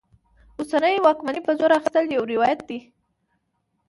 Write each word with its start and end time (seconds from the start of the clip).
اوسنۍ 0.57 0.95
واکمنۍ 1.01 1.39
په 1.45 1.51
زور 1.59 1.71
اخیستل 1.79 2.05
یو 2.15 2.23
روایت 2.33 2.59
دی. 2.69 2.79